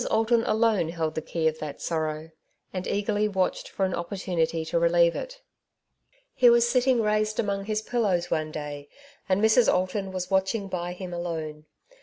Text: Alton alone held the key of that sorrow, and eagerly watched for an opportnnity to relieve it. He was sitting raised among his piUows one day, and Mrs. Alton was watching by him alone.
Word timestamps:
Alton 0.09 0.43
alone 0.45 0.89
held 0.89 1.13
the 1.13 1.21
key 1.21 1.47
of 1.47 1.59
that 1.59 1.79
sorrow, 1.79 2.31
and 2.73 2.87
eagerly 2.87 3.27
watched 3.27 3.69
for 3.69 3.85
an 3.85 3.93
opportnnity 3.93 4.65
to 4.69 4.79
relieve 4.79 5.15
it. 5.15 5.43
He 6.33 6.49
was 6.49 6.67
sitting 6.67 7.03
raised 7.03 7.39
among 7.39 7.65
his 7.65 7.83
piUows 7.83 8.31
one 8.31 8.51
day, 8.51 8.89
and 9.29 9.39
Mrs. 9.43 9.71
Alton 9.71 10.11
was 10.11 10.31
watching 10.31 10.67
by 10.69 10.93
him 10.93 11.13
alone. 11.13 11.67